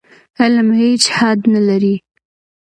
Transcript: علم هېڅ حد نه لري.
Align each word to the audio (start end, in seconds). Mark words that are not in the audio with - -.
علم 0.41 0.67
هېڅ 0.81 1.03
حد 1.17 1.39
نه 1.53 1.61
لري. 1.67 1.95